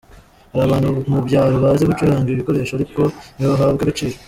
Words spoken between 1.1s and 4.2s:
mu byaro bazi gucuranga ibi bikoresho ariko ntibahabwa agaciro.